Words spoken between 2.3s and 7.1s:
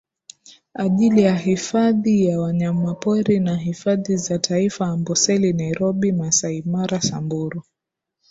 wanyamapori na hifadhi za taifa Amboseli Nairobi Masai Mara